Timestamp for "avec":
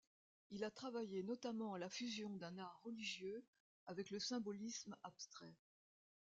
3.85-4.09